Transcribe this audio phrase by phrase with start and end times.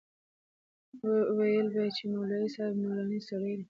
[1.37, 3.59] ويل به يې چې مولوي صاحب نوراني سړى دى.